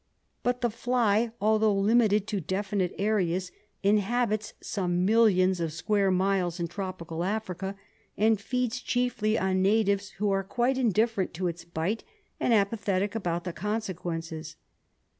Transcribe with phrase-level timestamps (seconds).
[0.41, 3.51] But the fly, although limited to definite areas,
[3.83, 7.75] inhabits some millions of square miles in tropical Africa,
[8.17, 12.03] and feeds chiefly on natives who are quite indifferent to its bite
[12.39, 14.55] and apathetic about the conse quences.